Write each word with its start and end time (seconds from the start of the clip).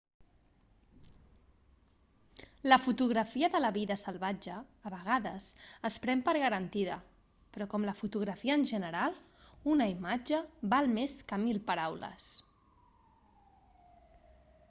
la 2.71 2.77
fotografia 2.85 3.49
de 3.55 3.61
la 3.61 3.69
vida 3.75 3.97
salvatge 4.03 4.55
a 4.61 4.93
vegades 4.93 5.49
es 5.91 5.99
pren 6.07 6.25
per 6.29 6.35
garantida 6.45 6.97
però 7.59 7.69
com 7.75 7.85
la 7.91 7.95
fotografia 8.01 8.57
en 8.61 8.67
general 8.71 9.19
una 9.77 9.89
imatge 9.95 10.41
val 10.75 10.93
més 10.97 11.15
que 11.33 11.43
mil 11.45 11.61
paraules 11.71 12.33